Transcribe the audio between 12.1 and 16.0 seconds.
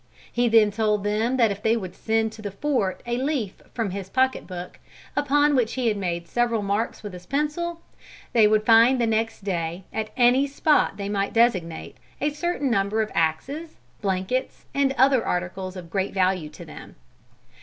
a certain number of axes, blankets, and other articles of